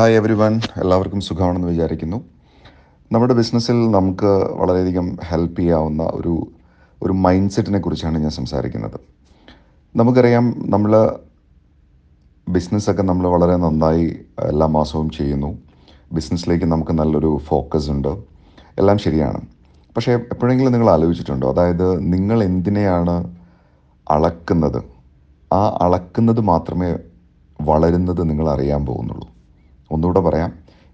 Hi 0.00 0.14
every 0.14 0.32
one 0.32 0.60
എല്ലാവർക്കും 0.76 1.20
സുഖമാണെന്ന് 1.20 1.68
വിചാരിക്കുന്നു. 1.68 2.24
നമ്മുടെ 3.12 3.34
ബിസിനസ്സിൽ 3.34 3.90
നമുക്ക് 3.90 4.26
വളരെയധികം 4.54 5.18
ഹെൽപ്പ് 5.24 5.60
ചെയ്യാവുന്ന 5.60 6.02
ഒരു 6.02 6.46
ഒരു 7.02 7.12
മൈൻഡ് 7.12 7.50
സെറ്റിനെ 7.50 7.78
കുറിച്ചാണ് 7.78 8.18
ഞാൻ 8.18 8.30
സംസാരിക്കുന്നത്. 8.30 9.00
നമുക്കറിയാം 9.96 10.54
നമ്മൾ 10.70 11.16
ബിസിനസ്സൊക്കെ 12.48 13.02
നമ്മൾ 13.02 13.28
വളരെ 13.28 13.56
നന്നായി 13.56 14.16
എല്ലാ 14.38 14.66
മാസവും 14.66 15.10
ചെയ്യുന്നു. 15.10 15.58
ബിസിനസ്സിലേക്ക് 16.12 16.64
നമുക്ക് 16.64 16.92
നല്ലൊരു 16.92 17.38
ഫോക്കസ് 17.44 17.90
ഉണ്ട്. 17.90 18.18
എല്ലാം 18.78 18.98
ശരിയാണ്. 18.98 19.40
പക്ഷേ 19.96 20.12
എപ്പോഴെങ്കിലും 20.12 20.72
നിങ്ങൾ 20.72 20.90
ആലോചിച്ചിട്ടുണ്ടോ? 20.90 21.52
അതായത് 21.52 22.12
നിങ്ങൾ 22.12 22.44
എന്തിനെയാണ് 22.44 23.36
അളക്കുന്നത്? 24.10 24.82
ആ 25.54 25.78
അളക്കുന്നത് 25.82 26.40
മാത്രമേ 26.40 26.96
വളരുന്നത് 27.60 28.30
നിങ്ങൾ 28.30 28.48
അറിയാൻ 28.50 28.86
പോകുന്നുള്ളൂ. 28.86 29.37
ഒന്നുകൂടെ 29.90 30.20
പറയാം. 30.20 30.52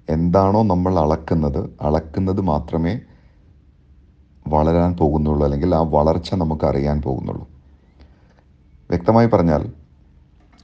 എന്താണോ 0.09 0.63
നമ്മൾ 0.63 0.99
അളക്കുന്നത് 0.99 1.71
അളക്കുന്നത് 1.81 2.41
മാത്രമേ 2.41 3.01
വളരാൻ 4.49 4.97
പോകുന്നുള്ളൂ 4.97 5.45
അല്ലെങ്കിൽ 5.45 5.75
ആ 5.75 5.81
വളർച്ച 5.81 6.35
നമുക്ക് 6.35 6.65
അറിയാൻ 6.65 7.03
പോകുന്നുള്ളൂ. 7.03 7.49
വ്യക്തമായി 8.91 9.27
പറഞ്ഞാൽ 9.27 9.73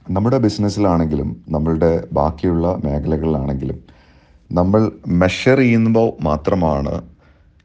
നമ്മുടെ 0.09 0.37
ബിസിനസ്സിലാണെങ്കിലും 0.37 1.45
നമ്മളുടെ 1.49 2.07
ബാക്കിയുള്ള 2.13 2.79
മേഖലകളിലാണെങ്കിലും 2.85 3.79
നമ്മൾ 4.51 4.91
മെഷർ 5.07 5.57
ചെയ്യുമ്പോൾ 5.57 6.23
മാത്രമാണ് 6.23 7.01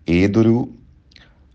ഏതൊരു 0.09 0.69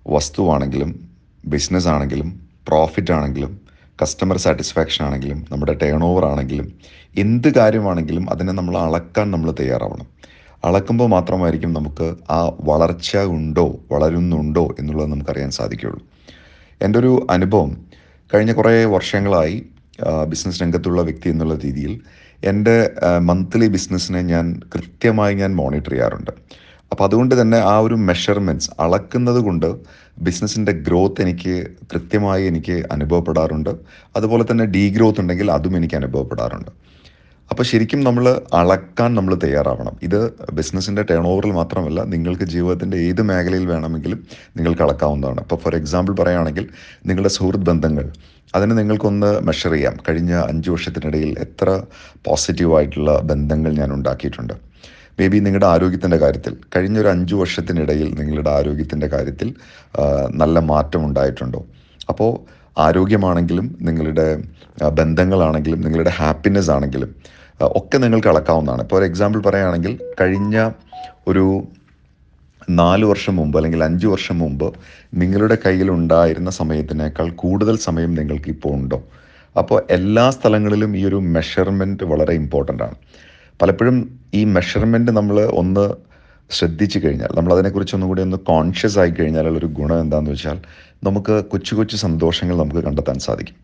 വസ്തുവാണെങ്കിലും 0.08 1.10
ബിസിനസ് 1.46 1.88
ആണെങ്കിലും 1.88 2.48
പ്രോഫിറ്റ് 2.68 3.12
ആണെങ്കിലും 3.12 3.61
കസ്റ്റമർ 4.02 4.38
സാറ്റിസ്ഫാക്ഷൻ 4.38 5.06
ആണെങ്കിലും 5.06 5.40
നമ്മുടെ 5.52 5.74
ടേൺ 5.82 6.04
ഓവർ 6.04 6.26
ആണെങ്കിലും 6.26 6.68
എന്ത് 7.18 7.50
കാര്യമാണെങ്കിലും 7.54 8.26
അതിനെ 8.30 8.54
നമ്മൾ 8.54 8.78
അളക്കാൻ 8.78 9.32
നമ്മൾ 9.32 9.50
തയ്യാറാവണം. 9.52 10.08
അളക്കുമ്പോൾ 10.66 11.08
മാത്രമായിരിക്കും 11.08 11.72
നമുക്ക് 11.74 12.08
ആ 12.30 12.40
വളർച്ച 12.60 13.18
ഉണ്ടോ 13.18 13.68
വളരുന്നുണ്ടോ 13.92 14.76
എന്നുള്ളത് 14.80 15.10
നമുക്കറിയാൻ 15.12 15.52
സാധിക്കുകയുള്ളൂ. 15.52 16.02
എന്റെ 16.82 17.00
ഒരു 17.00 17.28
അനുഭവം 17.30 17.72
കഴിഞ്ഞ 18.34 18.52
കുറേ 18.52 18.74
വർഷങ്ങളായി 18.86 19.58
ബിസിനസ് 20.28 20.62
രംഗത്തുള്ള 20.64 21.02
വ്യക്തി 21.02 21.30
എന്നുള്ള 21.30 21.56
രീതിയിൽ 21.66 21.94
എന്റെ 22.44 22.76
മന്ത്ലി 23.20 23.68
ബിസിനസ്സിനെ 23.68 24.22
ഞാൻ 24.22 24.46
കൃത്യമായി 24.76 25.34
ഞാൻ 25.34 25.52
മോണിറ്റർ 25.56 25.92
ചെയ്യാറുണ്ട്. 25.92 26.32
അപ്പോൾ 26.92 27.04
അതുകൊണ്ട് 27.04 27.42
തന്നെ 27.42 27.58
ആ 27.58 27.80
ഒരു 27.80 27.94
മെഷർമെന്റ്സ് 27.94 28.70
അളക്കുന്നത് 28.80 29.40
കൊണ്ട് 29.40 29.76
ബിസിനസ്സിന്റെ 30.20 30.72
ഗ്രോത്ത് 30.72 31.22
എനിക്ക് 31.22 31.68
കൃത്യമായി 31.94 32.44
എനിക്ക് 32.46 32.84
അനുഭവപ്പെടാറുണ്ട്. 32.92 33.70
അതുപോലെ 34.16 34.46
തന്നെ 34.52 34.66
ഡീ 34.66 34.90
ഗ്രോത്ത് 34.90 35.22
ഉണ്ടെങ്കിൽ 35.22 35.52
അതും 35.52 35.78
എനിക്ക് 35.78 35.96
അനുഭവപ്പെടാറുണ്ട്. 35.96 36.72
അപ്പോൾ 37.52 37.64
ശരിക്കും 37.64 38.02
നമ്മൾ 38.02 38.42
അളക്കാൻ 38.54 39.16
നമ്മൾ 39.16 39.36
തയ്യാറാവണം. 39.36 39.96
ഇത് 40.04 40.34
ബിസിനസ്സിന്റെ 40.54 41.02
ടേൺ 41.02 41.26
ഓവറിൽ 41.28 41.52
മാത്രമല്ല 41.52 42.04
നിങ്ങൾക്ക് 42.04 42.44
ജീവിതത്തിന്റെ 42.44 42.98
ഏത് 42.98 43.22
മേഖലയിൽ 43.22 43.66
വേണമെങ്കിലും 43.66 44.28
നിങ്ങൾക്ക് 44.58 44.82
അളക്കാവുന്നതാണ്. 44.82 45.40
ഇപ്പോൾ 45.40 45.56
ഫോർ 45.56 45.76
എക്സാമ്പിൾ 45.76 46.14
പറയുകയാണെങ്കിൽ 46.14 46.68
നിങ്ങളുടെ 47.06 47.30
സുഹൃത്ത് 47.30 47.66
ബന്ധങ്ങൾ 47.72 48.06
അതിന് 48.56 48.78
നിങ്ങൾക്കൊന്ന് 48.78 49.40
മെഷർ 49.42 49.72
ചെയ്യാം. 49.72 49.98
കഴിഞ്ഞ 50.10 50.34
അഞ്ച് 50.34 50.70
വർഷത്തിനിടയിൽ 50.70 51.40
എത്ര 51.40 51.82
പോസിറ്റീവായിട്ടുള്ള 52.28 53.20
ബന്ധങ്ങൾ 53.20 53.72
ഞാൻ 53.72 53.94
ഉണ്ടാക്കിയിട്ടുണ്ട്. 53.94 54.71
മേ 55.22 55.28
ബി 55.32 55.40
നിങ്ങളുടെ 55.46 55.68
ആരോഗ്യത്തിന്റെ 55.72 56.18
കാര്യത്തിൽ 56.18 56.54
കഴിഞ്ഞ 56.76 56.98
ഒരു 57.00 57.10
അഞ്ച് 57.14 57.36
വർഷത്തിനിടയിൽ 57.36 58.08
നിങ്ങളുടെ 58.20 58.50
ആരോഗ്യത്തിന്റെ 58.50 59.08
കാര്യത്തിൽ 59.08 59.50
നല്ല 60.42 60.60
മാറ്റം 60.72 61.02
ഉണ്ടായിട്ടുണ്ടോ? 61.08 61.62
അപ്പോൾ 62.12 62.32
ആരോഗ്യമാണെങ്കിലും 62.86 63.68
നിങ്ങളുടെ 63.82 64.26
ബന്ധങ്ങളാണെങ്കിലും 65.00 65.80
നിങ്ങളുടെ 65.86 66.12
ഹാപ്പിനെസ് 66.20 66.72
ആണെങ്കിലും 66.76 67.10
ഒക്കെ 67.80 67.98
നിങ്ങൾക്ക് 68.04 68.30
അളക്കാവുന്നതാണ്. 68.32 68.82
ഇപ്പോൾ 68.82 68.98
ഒരു 69.00 69.06
എക്സാമ്പിൾ 69.10 69.40
പറയുകയാണെങ്കിൽ 69.48 69.94
കഴിഞ്ഞ 70.22 70.56
ഒരു 71.28 71.46
നാല് 72.80 73.06
വർഷം 73.12 73.36
മുമ്പ് 73.40 73.56
അല്ലെങ്കിൽ 73.58 73.82
അഞ്ച് 73.84 74.08
വർഷം 74.08 74.38
മുമ്പ് 74.44 74.68
നിങ്ങളുടെ 75.22 75.58
കയ്യിൽ 75.66 75.92
ഉണ്ടായിരുന്ന 75.92 76.50
സമയത്തിനേക്കാൾ 76.60 77.30
കൂടുതൽ 77.44 77.76
സമയം 77.88 78.12
നിങ്ങൾക്ക് 78.20 78.50
ഇപ്പോൾ 78.56 78.74
ഉണ്ടോ? 78.80 79.00
അപ്പോൾ 79.58 79.80
എല്ലാ 79.98 80.26
സ്ഥലങ്ങളിലും 80.38 80.92
ഈ 80.98 81.04
ഒരു 81.06 81.20
മെഷർമെന്റ് 81.36 82.04
വളരെ 82.14 82.34
ഇമ്പോർട്ടന്റ് 82.42 82.84
ആണ്. 82.84 82.98
പലപ്പോഴും 83.62 83.98
ഈ 84.34 84.44
മെഷർമെന്റ് 84.56 85.12
നമ്മൾ 85.12 85.38
ഒന്ന് 85.62 85.86
ശ്രദ്ധിച്ചു 86.50 87.00
കഴിഞ്ഞാൽ 87.04 87.32
നമ്മൾ 87.38 87.52
അതിനെക്കുറിച്ച് 87.56 87.94
ഒന്നും 87.96 88.10
കൂടി 88.10 88.22
ഒന്ന് 88.22 88.38
കോൺഷ്യസ് 88.50 88.98
ആയി 89.00 89.12
കഴിഞ്ഞാൽ 89.12 89.48
ഒരു 89.58 89.68
ഗുണം 89.78 90.00
എന്താണെന്ന് 90.00 90.32
വെച്ചാൽ 90.32 90.58
നമുക്ക് 91.04 91.36
കൊച്ചു 91.52 91.74
കൊച്ചു 91.76 91.96
സന്തോഷങ്ങൾ 91.98 92.56
നമുക്ക് 92.56 92.82
കണ്ടെത്താൻ 92.88 93.20
സാധിക്കും. 93.28 93.58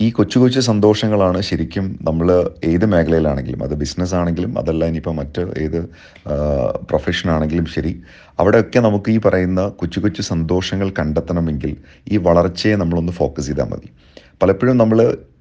ഈ 0.00 0.06
കൊച്ചു 0.10 0.38
കൊച്ചു 0.38 0.60
സന്തോഷങ്ങളാണ് 0.60 1.40
ശരിക്കും 1.40 1.86
നമ്മൾ 2.02 2.28
ഏത് 2.64 2.84
മേഖലയിലാണെങ്കിലും 2.92 3.62
അത് 3.66 3.74
ബിസിനസ് 3.82 4.14
ആണെങ്കിലും 4.20 4.52
അതല്ല 4.60 4.84
ഇനിയിപ്പോൾ 4.84 5.14
മറ്റ് 5.18 5.42
ഏത് 5.64 5.78
പ്രൊഫഷൻ 6.90 7.28
ആണെങ്കിലും 7.34 7.66
ശരി 7.74 7.92
അവിടെയൊക്കെ 8.38 8.80
നമുക്ക് 8.80 9.10
ഈ 9.10 9.18
പറയുന്ന 9.26 9.62
കൊച്ചു 9.80 10.00
കൊച്ചു 10.00 10.22
സന്തോഷങ്ങൾ 10.32 10.90
കണ്ടെത്തണമെങ്കിൽ 11.00 11.72
ഈ 12.12 12.18
വളർച്ചയെ 12.28 12.76
നമ്മളൊന്ന് 12.82 13.14
ഫോക്കസ് 13.20 13.48
ചെയ്താൽ 13.50 13.68
മതി. 13.72 13.90
പലപ്പോഴും 14.42 14.76
നമ്മൾ 14.76 14.98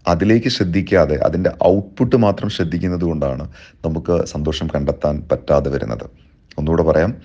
അതിലേക്ക് 0.07 0.47
ശ്രദ്ധിക്കാതെ 0.47 1.15
അതിന്റെ 1.15 1.51
ഔട്ട്പുട്ട് 1.67 2.15
മാത്രം 2.15 2.49
ശ്രദ്ധിക്കുന്നത് 2.49 3.01
കൊണ്ടാണ് 3.01 3.49
നമുക്ക് 3.85 4.25
സന്തോഷം 4.25 4.67
കണ്ടെത്താൻ 4.67 5.23
പറ്റാതെ 5.31 5.69
വരുന്നത്. 5.69 6.09
ഒന്നുകൂടെ 6.57 6.83
പറയാം. 6.83 7.17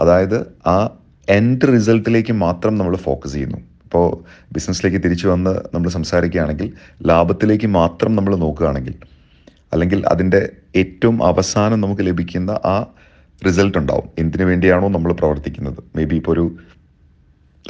അതായത് 0.00 0.46
ആ 0.66 0.90
എൻഡ് 1.28 1.60
റിസൾട്ടിലേക്ക് 1.72 2.32
മാത്രം 2.32 2.78
നമ്മൾ 2.78 2.96
ഫോക്കസ് 2.96 3.32
ചെയ്യുന്നു. 3.32 3.56
ഇപ്പോൾ 3.56 4.24
ബിസിനസ്സിലേക്ക് 4.52 5.04
തിരിച്ചു 5.04 5.28
വന്ന് 5.28 5.60
നമ്മൾ 5.74 5.88
സംസാരിക്കുകയാണെങ്കിൽ 5.88 6.72
ലാഭത്തിലേക്ക് 7.06 7.66
മാത്രം 7.66 8.16
നമ്മൾ 8.16 8.36
നോക്കുകയാണെങ്കിൽ 8.36 8.94
അല്ലെങ്കിൽ 9.72 10.06
അതിന്റെ 10.06 10.50
ഏറ്റവും 10.76 11.24
അവസാനം 11.24 11.80
നമുക്ക് 11.80 12.02
ലഭിക്കുന്ന 12.06 12.50
ആ 12.50 12.86
റിസൾട്ട് 13.46 13.78
ഉണ്ടാവും. 13.78 14.08
എന്തിനു 14.18 14.44
വേണ്ടിയാണോ 14.44 14.88
നമ്മൾ 14.88 15.12
പ്രവർത്തിക്കുന്നത്? 15.12 15.78
മേ 15.96 16.04
ബി 16.04 16.16
ഇപ്പോൾ 16.16 16.32
ഒരു 16.32 16.56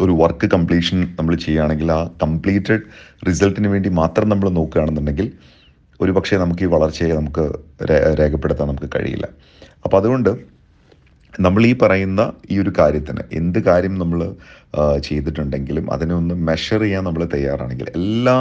ഒരു 0.03 0.13
വർക്ക് 0.13 0.47
കംപ്ലീഷൻ 0.47 0.99
നമ്മൾ 1.19 1.35
ചെയ്യുകയാണെങ്കിൽ 1.35 1.93
ആ 1.93 2.11
കംപ്ലീറ്റഡ് 2.23 2.83
റിസൾട്ടിന് 3.29 3.69
വേണ്ടി 3.69 3.89
മാത്രം 3.89 4.29
നമ്മൾ 4.29 4.49
നോക്കുകയാണെന്നുണ്ടെങ്കിൽ 4.51 5.33
ഒരു 6.01 6.13
പക്ഷേ 6.13 6.37
നമുക്ക് 6.37 6.63
ഈ 6.63 6.67
വളർച്ചയെ 6.67 7.13
നമുക്ക് 7.13 7.45
രേഖപ്പെടുത്താൻ 8.21 8.69
നമുക്ക് 8.69 8.91
കഴിയില്ല. 8.97 9.27
അപ്പോൾ 9.85 9.97
അതുകൊണ്ട് 9.97 10.31
നമ്മൾ 11.41 11.67
ഈ 11.67 11.79
പറയുന്ന 11.79 12.33
ഈ 12.51 12.59
ഒരു 12.59 12.73
കാര്യത്തിന് 12.79 13.21
എന്ത് 13.33 13.59
കാര്യം 13.59 13.99
നമ്മൾ 13.99 14.35
ചെയ്തിട്ടുണ്ടെങ്കിലും 15.07 15.93
അതിനെ 15.93 16.15
ഒന്ന് 16.15 16.35
മെഷർ 16.49 16.81
ചെയ്യാൻ 16.81 17.05
നമ്മൾ 17.05 17.23
തയ്യാറാണെങ്കിൽ 17.25 17.87
എല്ലാ 17.99 18.37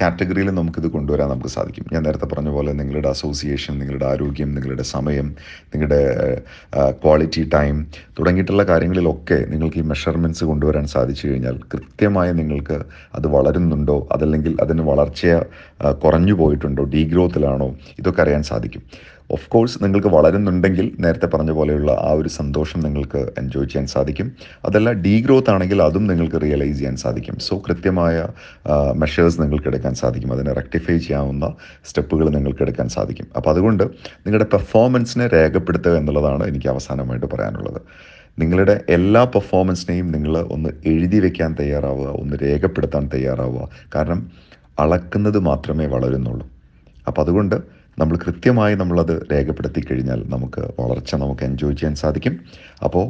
കാറ്റഗറിയിലും 0.00 0.54
നമുക്കിത് 0.54 0.86
കൊണ്ടുവരാൻ 0.86 1.28
നമുക്ക് 1.28 1.48
സാധിക്കും. 1.48 1.84
ഞാൻ 1.92 2.02
നേരത്തെ 2.02 2.26
പറഞ്ഞ 2.26 2.48
പോലെ 2.48 2.72
നിങ്ങളുടെ 2.72 3.08
അസോസിയേഷൻ 3.08 3.74
നിങ്ങളുടെ 3.78 4.06
ആരോഗ്യം 4.06 4.50
നിങ്ങളുടെ 4.54 4.82
സമയം 4.82 5.28
നിങ്ങളുടെ 5.72 6.00
ക്വാളിറ്റി 7.02 7.44
ടൈം 7.54 7.76
തുടങ്ങിയിട്ടുള്ള 8.18 8.64
കാര്യങ്ങളിലൊക്കെ 8.64 9.38
നിങ്ങൾക്ക് 9.52 9.78
ഈ 9.78 9.86
മെഷർമെന്റ്സ് 9.92 10.44
കൊണ്ടുവരാൻ 10.44 10.86
സാധിച്ചു 10.86 11.24
കഴിഞ്ഞാൽ 11.28 11.58
കൃത്യമായി 11.74 12.32
നിങ്ങൾക്ക് 12.32 12.78
അത് 13.14 13.28
വളരുന്നുണ്ടോ? 13.36 14.08
അതല്ലെങ്കിൽ 14.12 14.52
അതിന് 14.60 14.82
വളർച്ച 14.82 15.26
കുറഞ്ഞു 16.04 16.32
പോയിട്ടുണ്ടോ? 16.32 16.84
ഡീഗ്രോത്തിലാണോ 16.96 17.70
ഇതൊക്കെ 17.98 18.22
അറിയാൻ 18.22 18.42
സാധിക്കും. 18.42 18.84
ഓഫ് 19.34 19.48
കോഴ്സ് 19.48 19.76
നിങ്ങൾക്ക് 19.82 20.08
വളരുന്നുണ്ടെങ്കിൽ 20.08 20.86
നേരത്തെ 20.98 21.26
പറഞ്ഞ 21.26 21.50
പോലെയുള്ള 21.50 21.90
ആ 21.92 22.08
ഒരു 22.12 22.28
സന്തോഷം 22.28 22.80
നിങ്ങൾക്ക് 22.80 23.20
എൻജോയ് 23.38 23.68
ചെയ്യാൻ 23.68 23.86
സാധിക്കും. 23.86 24.28
അതല്ല 24.64 24.90
ഡീഗ്രോത്ത് 25.20 25.50
ആണെങ്കിൽ 25.50 25.78
അതും 25.82 26.04
നിങ്ങൾക്ക് 26.06 26.38
റിയലൈസ് 26.42 26.76
ചെയ്യാൻ 26.76 26.96
സാധിക്കും. 26.96 27.38
സോ 27.46 27.54
കൃത്യമായ 27.66 28.16
മെഷേഴ്സ് 29.02 29.40
നിങ്ങൾക്ക് 29.40 29.68
എടുക്കാൻ 29.68 29.94
സാധിക്കും. 29.94 30.32
അതിനെ 30.32 30.52
റെക്ടിഫൈ 30.52 30.96
ചെയ്യാവുന്ന 30.96 31.46
സ്റ്റെപ്പുകൾ 31.88 32.26
നിങ്ങൾക്ക് 32.36 32.62
എടുക്കാൻ 32.62 32.88
സാധിക്കും. 32.88 33.26
അപ്പോൾ 33.36 33.50
അതുകൊണ്ട് 33.50 33.84
നിങ്ങളുടെ 34.24 34.46
പെർഫോമൻസിനെ 34.54 35.26
രേഖപ്പെടുത്തുക 35.26 35.94
എന്നുള്ളതാണ് 35.96 36.44
എനിക്ക് 36.44 36.68
അവസാനമായിട്ട് 36.68 37.26
പറയാനുള്ളത്. 37.26 37.80
നിങ്ങളുടെ 38.38 38.80
എല്ലാ 38.88 39.24
പെർഫോമൻസിനെയും 39.24 40.12
നിങ്ങൾ 40.12 40.34
ഒന്ന് 40.54 40.70
എഴുതി 40.92 41.20
വെക്കാൻ 41.20 41.56
തയ്യാറാവുക 41.60 42.08
ഒന്ന് 42.22 42.36
രേഖപ്പെടുത്താൻ 42.42 43.10
തയ്യാറാവുക. 43.14 43.68
കാരണം 43.94 44.20
അളക്കുന്നത് 44.78 45.38
മാത്രമേ 45.38 45.86
വളരുന്നുള്ളൂ. 45.86 46.46
അപ്പോൾ 47.08 47.22
അതുകൊണ്ട് 47.22 47.56
നമ്മൾ 47.98 48.16
കൃത്യമായി 48.16 48.74
നമ്മളത് 48.74 49.26
രേഖപ്പെടുത്തി 49.32 49.80
കഴിഞ്ഞാൽ 49.80 50.20
നമുക്ക് 50.28 50.62
വളർച്ച 50.80 51.14
നമുക്ക് 51.14 51.42
എൻജോയ് 51.42 51.76
ചെയ്യാൻ 51.76 51.94
സാധിക്കും. 51.94 52.40
അപ്പോൾ 52.84 53.06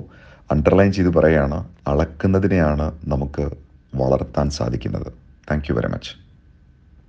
അണ്ടർലൈൻ 0.51 0.93
ചെയ്ത് 0.93 1.11
പറയുകയാണ് 1.11 1.69
അളക്കുന്നതിനെയാണ് 1.87 2.93
നമുക്ക് 3.05 3.51
വളർത്താൻ 3.95 4.51
സാധിക്കുന്നത്. 4.51 5.13
Thank 5.51 5.65
you 5.71 5.75
very 5.75 5.87
much 5.87 6.30